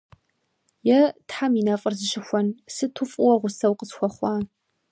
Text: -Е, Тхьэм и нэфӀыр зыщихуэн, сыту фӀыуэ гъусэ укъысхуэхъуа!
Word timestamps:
-Е, 0.97 0.99
Тхьэм 1.27 1.53
и 1.59 1.61
нэфӀыр 1.67 1.93
зыщихуэн, 1.99 2.47
сыту 2.75 3.05
фӀыуэ 3.11 3.35
гъусэ 3.41 3.67
укъысхуэхъуа! 3.71 4.33